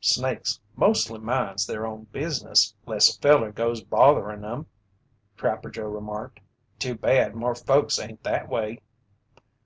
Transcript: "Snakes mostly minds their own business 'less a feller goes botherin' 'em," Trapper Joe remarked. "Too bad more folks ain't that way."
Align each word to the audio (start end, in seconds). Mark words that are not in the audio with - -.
"Snakes 0.00 0.60
mostly 0.76 1.18
minds 1.18 1.66
their 1.66 1.84
own 1.84 2.04
business 2.12 2.72
'less 2.86 3.16
a 3.16 3.18
feller 3.20 3.50
goes 3.50 3.82
botherin' 3.82 4.44
'em," 4.44 4.66
Trapper 5.36 5.68
Joe 5.68 5.88
remarked. 5.88 6.38
"Too 6.78 6.94
bad 6.94 7.34
more 7.34 7.56
folks 7.56 7.98
ain't 7.98 8.22
that 8.22 8.48
way." 8.48 8.78